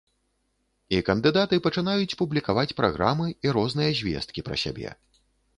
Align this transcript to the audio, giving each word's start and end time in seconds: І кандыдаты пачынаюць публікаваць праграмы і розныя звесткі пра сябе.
І 0.97 1.01
кандыдаты 1.09 1.59
пачынаюць 1.67 2.17
публікаваць 2.21 2.73
праграмы 2.81 3.27
і 3.49 3.55
розныя 3.59 3.91
звесткі 4.01 4.39
пра 4.49 4.55
сябе. 4.65 4.89